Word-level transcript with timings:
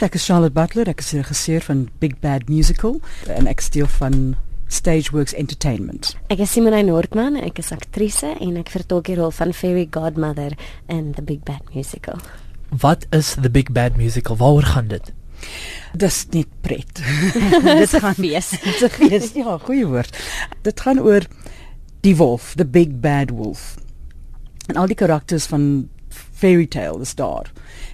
Ek 0.00 0.14
is 0.16 0.24
Charlotte 0.24 0.56
Butler, 0.56 0.88
ek 0.88 1.02
is 1.02 1.10
regisseur 1.12 1.60
van 1.60 1.82
Big 2.00 2.14
Bad 2.22 2.46
Musical 2.48 2.94
en 3.28 3.44
ek 3.50 3.60
steel 3.60 3.88
van 3.98 4.14
Stageworks 4.72 5.34
Entertainment. 5.36 6.14
Ek 6.32 6.40
is 6.40 6.54
Simone 6.54 6.80
Noordman, 6.88 7.36
ek 7.36 7.60
is 7.60 7.68
aktrise 7.76 8.30
en 8.40 8.56
ek 8.56 8.72
vertolk 8.72 9.10
die 9.10 9.18
rol 9.18 9.34
van 9.36 9.52
Fairy 9.52 9.84
Godmother 9.92 10.56
in 10.88 11.10
The 11.18 11.24
Big 11.26 11.42
Bad 11.44 11.68
Musical. 11.74 12.16
Wat 12.72 13.04
is 13.12 13.34
The 13.36 13.52
Big 13.52 13.74
Bad 13.76 14.00
Musical? 14.00 14.40
Waaroor 14.40 14.70
gaan 14.72 14.88
dit? 14.88 15.12
Dis 16.00 16.22
net 16.32 16.48
pret. 16.64 17.04
dit 17.84 17.96
gaan 18.00 18.16
wees. 18.24 18.50
Dit 18.56 18.80
is 18.80 18.96
fees. 18.96 19.30
Ja, 19.36 19.60
goeie 19.68 19.84
woord. 19.84 20.16
Dit 20.64 20.80
gaan 20.80 21.04
oor 21.04 21.28
die 22.00 22.16
wolf, 22.16 22.54
the 22.56 22.64
big 22.64 23.02
bad 23.04 23.36
wolf. 23.36 23.74
En 24.72 24.80
al 24.80 24.88
die 24.88 24.96
karakters 24.96 25.44
van 25.52 25.90
fairy 26.10 26.66
tale 26.66 27.00
is 27.00 27.14
daar. 27.14 27.52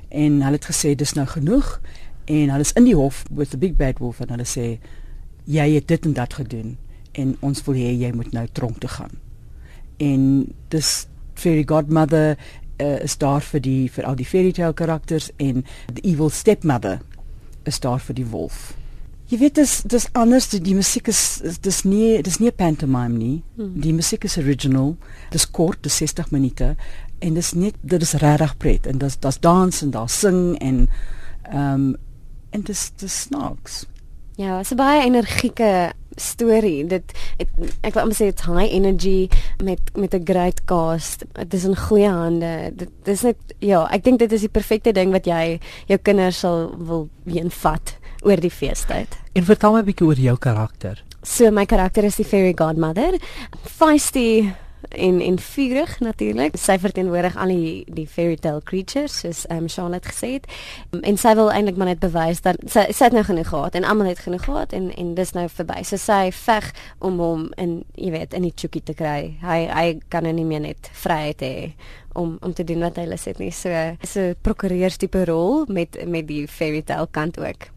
En 0.08 0.42
hulle 0.42 0.58
het 0.58 0.70
gesê 0.70 0.94
dis 0.94 1.12
nou 1.12 1.26
genoeg 1.26 1.80
en 2.24 2.50
hulle 2.50 2.60
is 2.66 2.72
in 2.72 2.84
die 2.84 2.96
hof 2.96 3.24
with 3.30 3.50
the 3.50 3.58
big 3.58 3.77
bad 3.77 3.98
wolf 3.98 4.20
en 4.20 4.32
hulle 4.34 4.46
sê 4.48 4.78
jy 5.46 5.66
het 5.74 5.88
dit 5.88 6.06
en 6.06 6.12
dat 6.12 6.34
gedoen 6.34 6.77
en 7.12 7.36
ons 7.41 7.64
wil 7.66 7.78
hê 7.78 7.92
jy 7.94 8.12
moet 8.12 8.32
nou 8.32 8.46
tronk 8.52 8.80
toe 8.82 8.91
gaan. 8.91 9.18
En 9.96 10.22
dis 10.68 10.94
fairy 11.34 11.64
godmother 11.68 12.36
uh, 12.80 13.02
is 13.02 13.16
daar 13.16 13.44
vir 13.44 13.62
die 13.64 13.82
vir 13.92 14.08
al 14.08 14.19
die 14.19 14.28
fairy 14.28 14.52
tale 14.52 14.74
karakters 14.77 15.30
en 15.36 15.64
the 15.92 16.02
evil 16.02 16.30
stepmother 16.30 17.00
is 17.64 17.80
daar 17.80 18.02
vir 18.02 18.20
die 18.20 18.27
wolf. 18.30 18.74
Jy 19.27 19.41
weet 19.41 19.56
dis 19.58 19.80
dis 19.91 20.06
anders 20.14 20.46
die, 20.52 20.60
die 20.62 20.77
musiek 20.78 21.08
is 21.10 21.20
dis 21.66 21.83
nie 21.83 22.22
dis 22.22 22.38
nie 22.38 22.50
'n 22.50 22.55
pantomime 22.55 23.19
nie. 23.19 23.42
Hmm. 23.56 23.80
Die 23.80 23.92
musiek 23.92 24.24
is 24.24 24.38
original. 24.38 24.96
Dis 25.30 25.50
kort, 25.50 25.83
dis 25.83 25.96
60 25.96 26.30
minute 26.30 26.77
en 27.19 27.34
dis 27.34 27.52
net 27.52 27.75
dit 27.80 28.02
is 28.02 28.15
regtig 28.23 28.56
pret 28.56 28.87
en 28.87 28.98
dis 28.98 29.19
dis 29.19 29.38
dans 29.41 29.83
en 29.83 29.91
daar 29.91 30.09
sing 30.09 30.59
en 30.59 30.88
ehm 31.51 31.73
um, 31.75 31.95
en 32.51 32.62
dis 32.62 32.91
dis 32.97 33.20
snaaks. 33.23 33.84
Ja, 34.37 34.62
so 34.65 34.77
baie 34.77 35.02
energieke 35.05 35.92
storie. 36.20 36.84
Dit 36.89 37.12
het, 37.36 37.48
ek 37.84 37.95
wil 37.97 38.03
amper 38.03 38.17
sê 38.17 38.28
dit's 38.31 38.47
high 38.48 38.69
energy 38.73 39.28
met 39.64 39.81
met 39.97 40.14
'n 40.14 40.25
great 40.25 40.64
cast. 40.64 41.25
Dit 41.33 41.55
is 41.55 41.64
in 41.64 41.77
goeie 41.77 42.08
hande. 42.08 42.73
Dit 42.75 42.91
dis 43.05 43.23
net 43.23 43.36
ja, 43.58 43.86
ek 43.92 44.05
dink 44.05 44.19
dit 44.19 44.33
is 44.33 44.41
die 44.41 44.53
perfekte 44.53 44.92
ding 44.92 45.12
wat 45.12 45.27
jy 45.27 45.61
jou 45.86 45.98
kinders 45.98 46.39
sal 46.39 46.73
wil 46.78 47.08
eenvat 47.25 47.97
oor 48.23 48.41
die 48.41 48.51
feestyd. 48.51 49.08
En 49.34 49.45
vertel 49.45 49.73
my 49.73 49.80
'n 49.80 49.84
bietjie 49.84 50.06
oor 50.06 50.20
jou 50.20 50.36
karakter. 50.36 51.03
So 51.23 51.51
my 51.51 51.64
karakter 51.64 52.05
is 52.05 52.17
die 52.17 52.25
fairy 52.25 52.55
godmother. 52.56 53.19
Feisty 53.64 54.53
en 54.89 55.20
en 55.20 55.39
vurig 55.39 55.98
natuurlik. 56.01 56.56
Sy 56.56 56.79
verteenwoordig 56.79 57.37
al 57.37 57.53
die 57.53 57.84
die 57.97 58.06
fairy 58.06 58.37
tale 58.37 58.62
creatures 58.62 59.19
soos 59.20 59.45
um, 59.51 59.69
Charlotte 59.69 60.09
gesê 60.09 60.33
het. 60.37 60.48
Um, 60.91 61.03
en 61.03 61.17
sy 61.20 61.34
wil 61.34 61.51
eintlik 61.53 61.77
maar 61.77 61.91
net 61.92 62.01
bewys 62.01 62.42
dat 62.47 62.61
sy 62.65 62.87
sy 62.92 63.09
het 63.09 63.17
nou 63.17 63.25
genoeg 63.25 63.48
gehad 63.48 63.75
en 63.75 63.84
almal 63.84 64.11
het 64.12 64.25
genoeg 64.25 64.45
gehad 64.45 64.73
en 64.73 64.91
en 64.97 65.14
dis 65.14 65.33
nou 65.37 65.48
verby. 65.48 65.83
So 65.83 65.97
sy 65.97 66.31
veg 66.33 66.73
om 66.98 67.20
hom 67.23 67.47
in 67.57 67.79
jy 67.95 68.11
weet 68.14 68.34
in 68.34 68.48
die 68.48 68.55
chookie 68.55 68.83
te 68.83 68.95
kry. 68.95 69.37
Hy 69.42 69.61
hy 69.70 69.87
kan 70.09 70.27
nou 70.27 70.34
nie 70.37 70.48
meer 70.48 70.64
net 70.67 70.91
vryheid 70.92 71.42
hê 71.42 71.55
om 72.17 72.39
om 72.41 72.53
te 72.53 72.64
doen 72.64 72.81
wat 72.81 72.97
hy 72.97 73.07
lus 73.11 73.25
het 73.29 73.39
nie. 73.39 73.53
So 73.53 73.70
'n 73.70 74.34
prokureurs 74.42 74.97
tipe 74.97 75.25
rol 75.25 75.64
met 75.69 75.97
met 76.07 76.27
die 76.27 76.47
fairy 76.48 76.83
tale 76.83 77.09
kant 77.11 77.39
ook. 77.39 77.70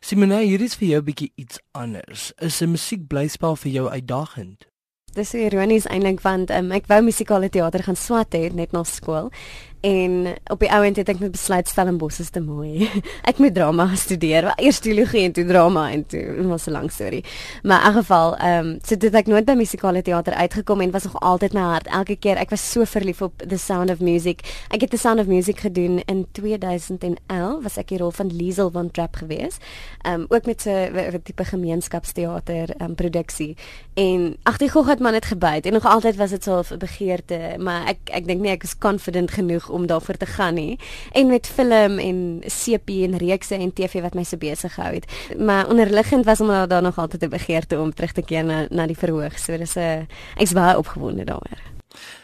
Simone, 0.00 0.40
hier 0.42 0.60
is 0.60 0.74
vir 0.74 0.88
jou 0.88 1.00
'n 1.00 1.04
bietjie 1.04 1.32
iets 1.36 1.60
anders. 1.72 2.32
Is 2.38 2.60
'n 2.62 2.70
musiekblyspel 2.70 3.56
vir 3.56 3.72
jou 3.72 3.88
uitdagend? 3.88 4.69
Dis 5.16 5.32
ironies 5.34 5.88
eintlik 5.90 6.20
want 6.22 6.52
um, 6.54 6.70
ek 6.76 6.86
wou 6.90 7.00
musikale 7.02 7.48
teater 7.50 7.82
gaan 7.82 7.98
swat 7.98 8.36
het 8.38 8.54
net 8.54 8.70
na 8.76 8.84
skool 8.86 9.32
En 9.80 10.34
op 10.46 10.60
die 10.60 10.68
ouend 10.72 10.96
het 10.96 11.08
ek 11.08 11.20
net 11.22 11.30
besluit 11.32 11.68
Stellenbosch 11.68 12.20
is 12.20 12.28
te 12.30 12.40
mooi. 12.44 12.84
ek 13.30 13.38
moet 13.40 13.54
drama 13.56 13.86
studeer, 13.96 14.50
eers 14.60 14.78
teologie 14.84 15.22
en 15.24 15.32
toe 15.32 15.44
drama 15.48 15.86
en 15.94 16.02
toe 16.06 16.24
was 16.50 16.66
'n 16.68 16.74
lang 16.76 16.90
storie. 16.92 17.24
Maar 17.62 17.80
in 17.80 17.86
elk 17.86 17.96
geval, 17.96 18.36
ehm 18.36 18.66
um, 18.66 18.78
so 18.84 18.96
dit 18.96 19.14
ek 19.14 19.26
nooit 19.26 19.44
by 19.44 19.54
musikale 19.56 20.02
teater 20.02 20.34
uitgekom 20.34 20.80
en 20.80 20.90
was 20.90 21.02
nog 21.02 21.20
altyd 21.20 21.52
my 21.52 21.60
hart. 21.60 21.86
Elke 21.86 22.16
keer 22.16 22.36
ek 22.36 22.50
was 22.50 22.70
so 22.70 22.84
verlief 22.84 23.22
op 23.22 23.32
The 23.48 23.58
Sound 23.58 23.90
of 23.90 24.00
Music. 24.00 24.40
Ek 24.68 24.80
het 24.80 24.90
The 24.90 24.98
Sound 24.98 25.20
of 25.20 25.26
Music 25.26 25.60
gedoen 25.60 26.02
in 26.04 26.26
2011 26.32 27.62
was 27.62 27.76
ek 27.76 27.88
die 27.88 27.98
rol 27.98 28.10
van 28.10 28.36
Liesel 28.36 28.70
van 28.70 28.90
Trap 28.90 29.16
gewees. 29.16 29.56
Ehm 30.02 30.20
um, 30.20 30.26
ook 30.28 30.44
met 30.44 30.60
so 30.60 30.70
'n 30.70 31.22
tipe 31.22 31.44
gemeenskapsteater 31.44 32.70
ehm 32.76 32.90
um, 32.90 32.94
produksie. 32.94 33.56
En 33.94 34.36
ag 34.42 34.56
die 34.56 34.70
gog 34.70 34.86
het 34.86 35.00
man 35.00 35.12
net 35.12 35.24
gebyt 35.24 35.66
en 35.66 35.72
nog 35.72 35.86
altyd 35.86 36.16
was 36.16 36.30
dit 36.30 36.44
so 36.44 36.62
'n 36.68 36.78
begeerte, 36.78 37.54
maar 37.58 37.86
ek 37.86 37.98
ek 38.04 38.26
dink 38.26 38.40
nie 38.40 38.50
ek 38.50 38.62
is 38.62 38.78
confident 38.78 39.30
genoeg 39.30 39.69
om 39.70 39.86
daarvoor 39.86 40.16
te 40.16 40.26
gaan 40.26 40.54
nie. 40.54 40.78
En 41.12 41.26
met 41.26 41.46
film 41.46 41.98
en 41.98 42.42
CP 42.46 42.88
en 42.88 43.16
reekse 43.16 43.54
en 43.54 43.72
TV 43.72 44.00
wat 44.00 44.14
my 44.14 44.24
so 44.24 44.36
besig 44.36 44.74
gehou 44.74 44.94
het. 44.94 45.06
Maar 45.38 45.68
onderliggend 45.68 46.24
was 46.24 46.40
omdat 46.40 46.70
daar 46.70 46.82
nog 46.82 46.98
altyd 46.98 47.22
'n 47.22 47.28
begeerte 47.28 47.80
om 47.80 47.94
terug 47.94 48.12
te 48.12 48.22
keer 48.22 48.44
na 48.44 48.66
na 48.70 48.86
die 48.86 48.98
verhoog. 48.98 49.38
So 49.38 49.56
dis 49.56 49.76
'n 49.76 50.06
ek's 50.36 50.52
baie 50.52 50.78
opgewonde 50.78 51.24
daaroor. 51.24 51.58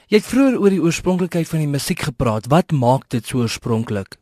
Jy 0.06 0.20
het 0.20 0.26
vroeër 0.26 0.60
oor 0.60 0.70
die 0.70 0.82
oorspronklikheid 0.82 1.48
van 1.48 1.58
die 1.58 1.68
musiek 1.68 2.04
gepraat. 2.06 2.46
Wat 2.46 2.70
maak 2.70 3.08
dit 3.10 3.26
so 3.26 3.42
oorspronklik? 3.42 4.16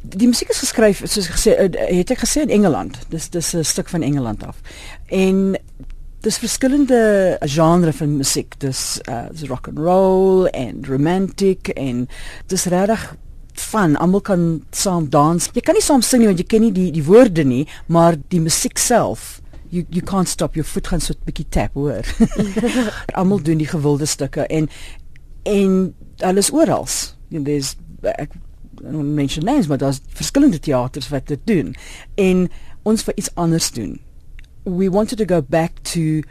Die 0.00 0.28
musiek 0.30 0.48
is 0.48 0.62
geskryf 0.62 1.02
soos 1.04 1.28
gesê 1.28 1.56
eh, 1.56 1.98
het 1.98 2.10
ek 2.10 2.22
gesê 2.22 2.46
in 2.46 2.54
Engeland. 2.54 2.98
Dis 3.10 3.28
dis 3.28 3.52
'n 3.54 3.64
stuk 3.64 3.88
van 3.88 4.02
Engeland 4.02 4.44
af. 4.46 4.56
En 5.06 5.58
dis 6.20 6.38
verskillende 6.38 7.36
genre 7.40 7.92
van 7.92 8.16
musiek. 8.16 8.56
Dis 8.60 8.98
uh 9.08 9.26
dis 9.30 9.48
rock 9.48 9.68
and 9.68 9.78
roll 9.78 10.46
en 10.46 10.84
romantic 10.88 11.68
en 11.68 12.08
dis 12.46 12.64
regtig 12.64 13.16
van 13.70 13.96
almal 13.96 14.20
kan 14.20 14.46
saam 14.70 15.08
dans. 15.10 15.50
Jy 15.52 15.64
kan 15.64 15.74
nie 15.74 15.84
saam 15.84 16.02
sing 16.02 16.22
nie 16.22 16.30
want 16.30 16.40
jy 16.42 16.46
ken 16.46 16.66
nie 16.66 16.72
die 16.72 16.90
die 16.92 17.04
woorde 17.04 17.44
nie, 17.44 17.64
maar 17.86 18.18
die 18.28 18.40
musiek 18.40 18.78
self 18.78 19.40
you 19.70 19.84
you 19.90 20.02
can't 20.02 20.28
stop 20.28 20.54
your 20.54 20.66
foot 20.66 20.86
gaan 20.86 21.00
so 21.00 21.12
'n 21.12 21.24
bietjie 21.24 21.48
tap 21.50 21.74
hoor. 21.74 22.04
almal 23.18 23.42
doen 23.42 23.58
die 23.58 23.70
gewilde 23.70 24.06
stukke 24.06 24.46
en 24.46 24.68
en 25.42 25.94
alles 26.20 26.50
oral. 26.50 26.86
You 27.28 27.40
know, 27.40 27.44
there's 27.44 27.76
ek 28.02 28.30
mention 28.82 29.44
names 29.44 29.66
maar 29.66 29.78
daar's 29.78 30.00
verskillende 30.08 30.58
teaters 30.58 31.08
wat 31.08 31.26
dit 31.26 31.40
doen 31.44 31.74
en 32.14 32.48
ons 32.82 33.02
vir 33.02 33.16
iets 33.16 33.30
anders 33.34 33.70
doen 33.70 34.00
we 34.66 34.88
wanted 34.88 35.16
to 35.18 35.24
go 35.24 35.40
back 35.40 35.82
to 35.84 36.22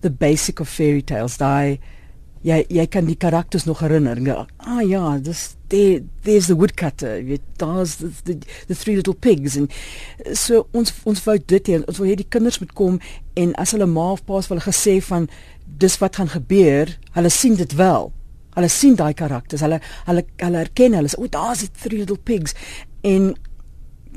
the 0.00 0.10
basic 0.10 0.60
of 0.60 0.68
fairy 0.68 1.02
tales. 1.02 1.36
Daai 1.38 1.78
jy 2.46 2.60
jy 2.70 2.84
kan 2.86 3.08
die 3.08 3.18
karakters 3.18 3.66
nog 3.66 3.82
herinner. 3.82 4.20
Ja, 4.22 4.44
ah 4.62 4.80
ja, 4.86 5.18
dis 5.18 5.56
there 5.68 6.04
there's 6.22 6.46
the 6.46 6.56
woodcutter. 6.56 7.18
Jy 7.18 7.40
daar's 7.58 7.96
the, 7.98 8.12
the 8.24 8.38
the 8.68 8.74
three 8.74 8.94
little 8.96 9.14
pigs 9.14 9.56
and 9.58 9.74
so 10.32 10.68
ons 10.72 10.94
ons 11.04 11.24
wou 11.26 11.36
dit 11.38 11.72
hê 11.72 11.80
ons 11.82 11.98
wil 11.98 12.12
hê 12.12 12.18
die 12.22 12.28
kinders 12.30 12.60
moet 12.62 12.74
kom 12.78 13.00
en 13.34 13.56
as 13.58 13.74
hulle 13.74 13.90
ma 13.90 14.12
of 14.14 14.22
pa 14.28 14.40
se 14.40 14.54
wel 14.54 14.62
gesê 14.62 15.00
van 15.08 15.26
dis 15.66 15.98
wat 16.00 16.16
gaan 16.16 16.30
gebeur, 16.30 16.94
hulle 17.18 17.32
sien 17.34 17.58
dit 17.58 17.74
wel. 17.76 18.12
Hulle 18.56 18.70
sien 18.72 18.94
daai 18.96 19.12
karakters. 19.18 19.64
Hulle 19.66 19.82
hulle 20.06 20.22
hulle 20.38 20.62
herken 20.62 20.94
hulle. 20.96 21.10
O, 21.18 21.26
daar's 21.26 21.66
die 21.66 21.72
three 21.74 22.04
little 22.04 22.20
pigs 22.22 22.54
en 23.02 23.34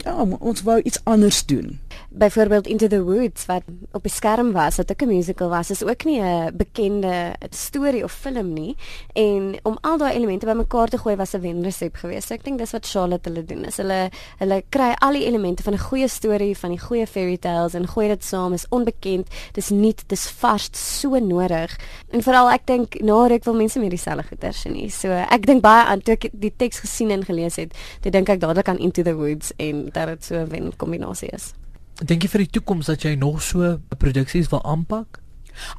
ja, 0.05 0.13
ons 0.21 0.61
wou 0.63 0.77
iets 0.85 1.01
anders 1.09 1.41
doen 1.49 1.79
byvoorbeeld 2.09 2.67
Into 2.67 2.87
the 2.87 3.03
Woods 3.03 3.45
wat 3.45 3.63
op 3.91 4.03
die 4.03 4.11
skerm 4.11 4.51
was, 4.51 4.77
wat 4.77 4.91
ook 4.91 5.01
'n 5.01 5.07
musical 5.07 5.49
was, 5.49 5.69
is 5.69 5.83
ook 5.83 6.03
nie 6.03 6.21
'n 6.21 6.55
bekende 6.57 7.35
storie 7.49 8.03
of 8.03 8.11
film 8.11 8.53
nie 8.53 8.75
en 9.13 9.59
om 9.63 9.77
al 9.81 9.97
daai 9.97 10.15
elemente 10.15 10.45
bymekaar 10.45 10.87
te 10.87 10.97
gooi 10.97 11.15
was 11.15 11.33
'n 11.33 11.41
wenresep 11.41 11.95
geweest. 11.95 12.27
So 12.27 12.33
ek 12.33 12.43
dink 12.43 12.57
dis 12.57 12.71
wat 12.71 12.87
Charlotte 12.87 13.29
hulle 13.29 13.45
doen. 13.45 13.65
Is 13.65 13.77
hulle 13.77 14.09
hulle 14.37 14.63
kry 14.69 14.95
al 14.99 15.13
die 15.13 15.25
elemente 15.25 15.63
van 15.63 15.73
'n 15.73 15.79
goeie 15.79 16.07
storie, 16.07 16.57
van 16.57 16.69
die 16.69 16.79
goeie 16.79 17.07
fairy 17.07 17.37
tales 17.37 17.73
en 17.73 17.87
gooi 17.87 18.07
dit 18.07 18.23
saam. 18.23 18.53
Is 18.53 18.65
onbekend, 18.69 19.27
dis 19.53 19.69
nuut, 19.69 20.03
dis 20.07 20.29
vars, 20.29 20.69
so 20.73 21.19
nodig. 21.19 21.77
En 22.09 22.23
veral 22.23 22.49
ek 22.49 22.65
dink 22.65 23.01
na 23.01 23.27
ruk 23.27 23.43
wil 23.43 23.55
mense 23.55 23.79
meer 23.79 23.89
dieselfde 23.89 24.23
goeie 24.23 24.53
sien 24.53 24.73
nie. 24.73 24.89
So 24.89 25.11
ek 25.11 25.45
dink 25.45 25.61
baie 25.61 25.85
aan 25.85 26.01
toe 26.01 26.13
ek 26.13 26.29
die 26.33 26.53
teks 26.55 26.79
gesien 26.79 27.11
en 27.11 27.25
gelees 27.25 27.55
het, 27.55 27.73
toe 28.01 28.11
dink 28.11 28.29
ek 28.29 28.39
dadelik 28.39 28.67
aan 28.67 28.79
Into 28.79 29.03
the 29.03 29.15
Woods 29.15 29.51
en 29.57 29.89
dat 29.93 30.07
dit 30.07 30.23
so 30.23 30.35
'n 30.35 30.49
wen 30.49 30.75
kombinasie 30.77 31.29
is. 31.33 31.53
Dink 31.99 32.23
jy 32.23 32.29
vir 32.29 32.45
die 32.45 32.53
toekoms 32.59 32.85
dat 32.85 33.03
jy 33.03 33.15
nog 33.19 33.41
so 33.43 33.79
produksies 33.97 34.49
wil 34.49 34.63
aanpak? 34.63 35.19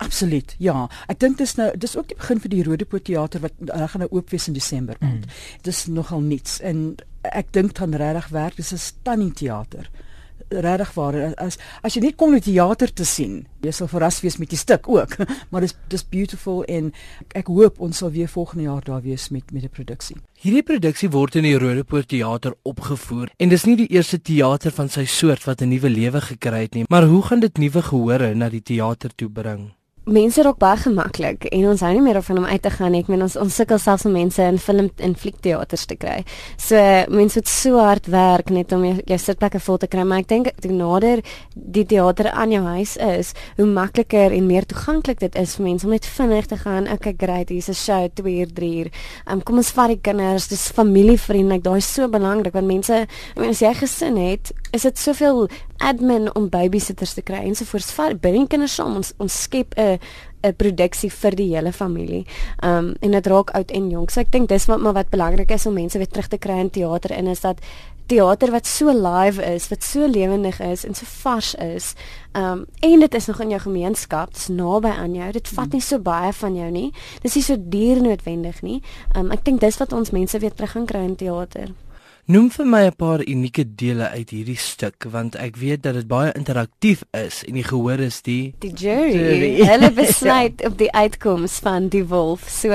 Absoluut. 0.05 0.55
Ja, 0.59 0.89
ek 1.09 1.21
dink 1.23 1.39
dis 1.41 1.55
nou 1.57 1.71
dis 1.81 1.97
ook 1.97 2.11
die 2.11 2.19
begin 2.19 2.41
vir 2.45 2.53
die 2.53 2.63
Rodepoort 2.67 3.07
teater 3.09 3.41
wat 3.41 3.57
hulle 3.65 3.89
gaan 3.89 4.05
nou 4.05 4.11
oop 4.13 4.31
wees 4.35 4.49
in 4.51 4.57
Desember. 4.57 4.99
Mm. 5.01 5.23
Dis 5.65 5.87
nogal 5.87 6.21
niets 6.21 6.59
en 6.61 6.97
ek 7.23 7.53
dink 7.57 7.77
dan 7.79 7.97
regtig 7.97 8.29
werk 8.35 8.57
dis 8.57 8.73
'n 8.73 8.79
stunning 8.79 9.33
teater 9.37 9.91
regtig 10.49 10.95
waar. 10.95 11.35
As 11.37 11.59
as 11.83 11.95
jy 11.95 12.03
net 12.03 12.17
kom 12.17 12.29
om 12.29 12.41
die 12.41 12.53
teater 12.53 12.93
te 12.93 13.05
sien 13.05 13.47
jy 13.61 13.73
sal 13.75 13.91
verras 13.91 14.21
wees 14.25 14.39
met 14.41 14.51
die 14.51 14.59
stuk 14.59 14.89
ook. 14.89 15.17
Maar 15.51 15.67
dis 15.67 15.75
dis 15.89 16.05
beautiful 16.07 16.63
en 16.65 16.93
ek 17.37 17.51
hoop 17.51 17.81
ons 17.81 17.97
sal 18.03 18.13
weer 18.15 18.29
volgende 18.29 18.65
jaar 18.65 18.85
daar 18.85 19.03
wees 19.03 19.29
met 19.31 19.53
met 19.53 19.65
'n 19.65 19.69
produksie. 19.69 20.17
Hierdie 20.41 20.63
produksie 20.63 21.11
word 21.11 21.37
in 21.37 21.43
die 21.43 21.59
Rodepoort 21.59 22.09
teater 22.09 22.55
opgevoer 22.63 23.29
en 23.37 23.49
dis 23.49 23.65
nie 23.65 23.77
die 23.77 23.91
eerste 23.91 24.23
teater 24.23 24.71
van 24.71 24.89
sy 24.89 25.05
soort 25.05 25.45
wat 25.45 25.61
'n 25.61 25.69
nuwe 25.69 25.91
lewe 25.91 26.21
gekry 26.21 26.63
het 26.63 26.75
nie 26.75 26.85
maar 26.89 27.05
hoe 27.05 27.23
gaan 27.23 27.41
dit 27.41 27.59
nuwe 27.59 27.83
gehore 27.83 28.35
na 28.35 28.49
die 28.49 28.63
teater 28.63 29.11
toe 29.15 29.29
bring 29.29 29.80
mense 30.11 30.43
raak 30.43 30.59
baie 30.61 30.79
gemaklik 30.81 31.47
en 31.51 31.67
ons 31.71 31.83
hou 31.85 31.91
nie 31.95 32.03
meer 32.03 32.19
van 32.27 32.41
om 32.43 32.47
uit 32.49 32.63
te 32.63 32.71
gaan 32.75 32.93
nie. 32.95 33.03
Ek 33.05 33.11
meen 33.13 33.23
ons 33.25 33.37
ons 33.41 33.57
sukkel 33.61 33.79
selfs 33.79 34.07
om 34.09 34.15
mense 34.15 34.43
in 34.43 34.59
film 34.59 34.91
en 34.99 35.15
fliekteaters 35.15 35.87
te 35.91 35.97
kry. 36.01 36.17
So 36.61 36.81
mense 37.13 37.39
moet 37.41 37.51
so 37.51 37.79
hard 37.79 38.09
werk 38.11 38.51
net 38.51 38.75
om 38.77 38.85
jou, 38.85 38.97
jou 39.07 39.19
sitplekke 39.23 39.61
vol 39.63 39.79
te 39.81 39.89
kry, 39.91 40.05
maar 40.05 40.25
ek 40.25 40.31
dink 40.31 40.51
hoe 40.65 40.75
nader 40.75 41.23
die 41.55 41.85
teater 41.87 42.31
aan 42.33 42.55
jou 42.55 42.63
huis 42.67 42.97
is, 43.07 43.33
hoe 43.59 43.69
makliker 43.71 44.35
en 44.35 44.49
meer 44.51 44.67
toeganklik 44.69 45.23
dit 45.23 45.39
is 45.39 45.55
vir 45.59 45.67
mense 45.69 45.87
om 45.87 45.95
net 45.95 46.09
vinnig 46.19 46.51
te 46.51 46.59
gaan. 46.61 46.91
Okay, 46.91 47.15
great, 47.19 47.55
hier's 47.55 47.71
'n 47.71 47.75
show 47.75 48.09
2 48.09 48.41
uur, 48.41 48.53
3 48.55 48.73
uur. 48.81 48.91
Um, 49.31 49.43
kom 49.43 49.57
ons 49.57 49.71
vat 49.71 49.89
die 49.89 50.01
kinders, 50.03 50.49
dis 50.49 50.71
familievriendelik. 50.71 51.63
Daai 51.63 51.79
is 51.79 51.93
so 51.93 52.09
belangrik 52.09 52.53
want 52.53 52.67
mense, 52.67 52.93
ek 52.93 53.39
meen 53.39 53.51
as 53.51 53.61
jy 53.61 53.75
gesin 53.75 54.17
het, 54.17 54.53
is 54.73 54.83
dit 54.83 54.99
soveel 54.99 55.49
admin 55.81 56.29
om 56.35 56.49
babysitters 56.49 57.15
te 57.17 57.23
kry 57.23 57.45
ensovoorts. 57.49 57.95
Bring 58.21 58.49
kinders 58.49 58.75
saam. 58.79 58.97
Ons 59.01 59.13
ons 59.19 59.43
skep 59.43 59.75
'n 59.77 59.99
'n 60.43 60.57
produksie 60.57 61.11
vir 61.11 61.37
die 61.37 61.49
hele 61.55 61.73
familie. 61.73 62.25
Um 62.65 62.95
en 63.01 63.11
dit 63.11 63.27
raak 63.27 63.51
oud 63.51 63.71
en 63.71 63.91
jonk. 63.91 64.11
So 64.11 64.21
ek 64.21 64.33
dink 64.33 64.49
dis 64.49 64.67
wat 64.67 64.81
maar 64.81 64.97
wat 64.97 65.11
belangrik 65.11 65.51
is 65.51 65.67
om 65.67 65.75
mense 65.75 65.99
weer 65.99 66.09
terug 66.09 66.29
te 66.29 66.39
kry 66.39 66.59
in 66.61 66.71
teater 66.71 67.17
in 67.17 67.27
is 67.27 67.41
dat 67.41 67.61
teater 68.11 68.51
wat 68.51 68.67
so 68.67 68.91
live 68.91 69.43
is, 69.55 69.69
wat 69.69 69.85
so 69.85 70.07
lewendig 70.07 70.61
is 70.61 70.85
en 70.85 70.95
so 70.95 71.07
vars 71.23 71.55
is. 71.55 71.95
Um 72.35 72.65
en 72.81 73.01
dit 73.01 73.15
is 73.15 73.27
nog 73.27 73.41
in 73.41 73.51
jou 73.51 73.61
gemeenskap, 73.61 74.33
dis 74.35 74.49
naby 74.49 74.89
aan 74.89 75.15
jou. 75.15 75.33
Dit 75.33 75.49
vat 75.49 75.73
nie 75.73 75.85
so 75.85 75.99
baie 75.99 76.33
van 76.33 76.57
jou 76.57 76.71
nie. 76.71 76.93
Dis 77.23 77.35
nie 77.35 77.45
so 77.45 77.57
duur 77.59 78.03
noodwendig 78.03 78.63
nie. 78.63 78.83
Um 79.17 79.31
ek 79.31 79.45
dink 79.45 79.61
dis 79.61 79.79
wat 79.79 79.93
ons 79.93 80.11
mense 80.11 80.39
weer 80.39 80.55
terug 80.55 80.73
gaan 80.73 80.87
kry 80.87 81.05
in 81.05 81.17
teater. 81.17 81.75
Noem 82.31 82.47
vir 82.55 82.67
my 82.67 82.81
'n 82.87 82.95
paar 82.95 83.23
unieke 83.27 83.65
dele 83.75 84.07
uit 84.09 84.31
hierdie 84.31 84.59
stuk 84.59 85.03
want 85.11 85.35
ek 85.35 85.57
weet 85.57 85.83
dat 85.83 85.95
dit 85.95 86.07
baie 86.07 86.31
interaktief 86.39 87.03
is 87.11 87.43
en 87.43 87.57
die 87.59 87.65
gehoor 87.67 87.99
is 87.99 88.23
die 88.23 88.55
die 88.63 88.71
jury. 88.71 89.17
jury. 89.19 89.65
Hulle 89.73 89.91
besluit 90.05 90.61
ja. 90.61 90.69
op 90.69 90.79
die 90.79 90.93
uitkoms 90.93 91.59
van 91.59 91.89
die 91.89 92.05
wolf. 92.07 92.47
So 92.47 92.71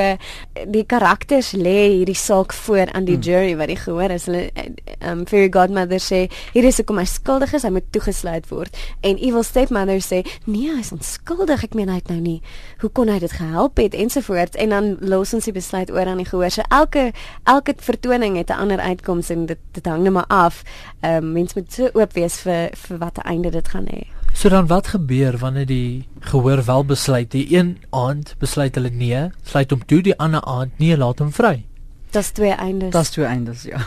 die 0.68 0.84
karakters 0.84 1.54
lê 1.54 1.88
hierdie 1.94 2.18
saak 2.20 2.52
voor 2.54 2.92
aan 2.92 3.06
die 3.06 3.16
hmm. 3.16 3.24
jury 3.24 3.56
wat 3.56 3.72
die 3.72 3.80
gehoor 3.80 4.12
is. 4.12 4.26
Hulle 4.26 4.52
um 5.00 5.24
fairy 5.26 5.48
godmother 5.48 6.04
sê 6.04 6.28
hier 6.52 6.68
is 6.68 6.82
hoekom 6.84 7.00
hy 7.00 7.06
skuldig 7.08 7.54
is, 7.54 7.64
hy 7.64 7.72
moet 7.72 7.88
toegesluit 7.96 8.52
word. 8.52 8.76
En 9.08 9.16
evil 9.16 9.44
stepmother 9.44 10.04
sê 10.04 10.26
nee, 10.44 10.68
hy 10.68 10.84
is 10.84 10.92
onskuldig. 10.92 11.64
Ek 11.64 11.80
meen 11.80 11.88
hy 11.88 12.02
het 12.02 12.12
nou 12.12 12.20
nie 12.20 12.42
hoe 12.84 12.92
kon 12.92 13.08
hy 13.08 13.22
dit 13.24 13.32
gehelp 13.32 13.80
het 13.80 13.96
ensovoorts 13.96 14.60
en 14.60 14.76
dan 14.76 14.92
los 15.00 15.32
ons 15.32 15.48
die 15.48 15.56
besluit 15.56 15.96
oor 15.96 16.12
aan 16.12 16.20
die 16.20 16.28
gehoor. 16.28 16.52
So 16.52 16.68
elke 16.68 17.14
elke 17.48 17.80
vertoning 17.80 18.36
het 18.36 18.52
'n 18.52 18.60
ander 18.60 18.84
uitkoms 18.84 19.32
en 19.32 19.45
dit 19.46 19.60
dit 19.72 19.86
hang 19.86 20.04
net 20.04 20.14
maar 20.14 20.28
af. 20.28 20.64
Ehm 21.00 21.24
um, 21.24 21.32
mens 21.32 21.54
moet 21.54 21.74
so 21.74 21.90
oop 21.94 22.14
wees 22.14 22.38
vir 22.44 22.70
vir 22.74 22.98
wat 22.98 23.18
'n 23.18 23.28
einde 23.28 23.50
dit 23.52 23.68
gaan 23.68 23.86
hê. 23.86 24.08
So 24.34 24.50
dan 24.50 24.68
wat 24.68 24.88
gebeur 24.88 25.38
wanneer 25.38 25.66
die 25.66 26.08
gehoor 26.20 26.66
wel 26.66 26.86
besluit 26.86 27.32
die 27.32 27.56
een 27.58 27.78
aand 27.90 28.36
besluit 28.40 28.76
hulle 28.76 28.90
nee, 28.90 29.30
sluit 29.44 29.72
hom 29.72 29.86
toe 29.86 30.02
die 30.02 30.18
ander 30.20 30.42
aand 30.42 30.78
nee, 30.78 30.98
laat 30.98 31.20
hom 31.20 31.32
vry. 31.32 31.66
Dis 32.12 32.32
twee 32.32 32.52
eindes. 32.52 32.92
Dis 32.92 33.10
twee 33.10 33.26
eindes 33.26 33.64
ja. 33.64 33.80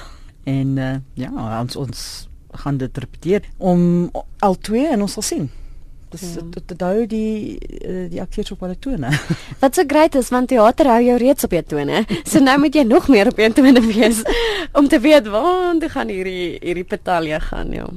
En 0.44 0.76
uh, 0.76 0.96
ja, 1.14 1.60
ons 1.60 1.76
ons 1.76 2.28
gaan 2.50 2.76
dit 2.76 2.99
repeteer 2.99 3.44
om 3.56 4.10
al 4.38 4.58
twee 4.58 4.88
en 4.88 5.02
ons 5.05 5.12
sal 5.12 5.22
sien. 5.22 5.50
Dis 6.10 6.25
ja. 6.34 6.43
dit 6.56 6.82
hou 6.82 7.06
die 7.06 7.58
eh, 7.60 8.05
die 8.08 8.20
akteurs 8.22 8.52
op 8.55 8.62
hulle 8.64 8.78
tone. 8.81 9.10
Wat 9.62 9.76
so 9.76 9.84
great 9.87 10.16
is 10.16 10.31
want 10.32 10.49
teater 10.49 10.88
hou 10.88 11.00
jou 11.05 11.16
reeds 11.20 11.44
op 11.44 11.56
jou 11.56 11.64
tone. 11.75 12.05
So 12.25 12.40
nou 12.44 12.58
moet 12.62 12.75
jy 12.75 12.87
nog 12.88 13.08
meer 13.12 13.28
op 13.28 13.40
jou 13.40 13.50
tone 13.52 13.82
wees 13.87 14.22
om 14.78 14.88
te 14.88 15.00
weet 15.00 15.28
waar 15.28 15.76
toe 15.81 15.90
gaan 15.93 16.12
hierdie 16.12 16.56
hierdie 16.62 16.87
petalje 16.88 17.40
gaan, 17.50 17.75
ja. 17.76 17.88